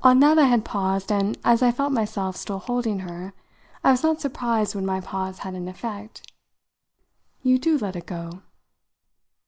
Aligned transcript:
On 0.00 0.20
that 0.20 0.38
I 0.38 0.44
had 0.44 0.64
paused, 0.64 1.10
and, 1.10 1.36
as 1.44 1.60
I 1.60 1.72
felt 1.72 1.90
myself 1.90 2.36
still 2.36 2.60
holding 2.60 3.00
her, 3.00 3.32
I 3.82 3.90
was 3.90 4.04
not 4.04 4.20
surprised 4.20 4.76
when 4.76 4.86
my 4.86 5.00
pause 5.00 5.40
had 5.40 5.54
an 5.54 5.66
effect. 5.66 6.30
"You 7.42 7.58
do 7.58 7.76
let 7.76 7.96
it 7.96 8.06
go?" 8.06 8.42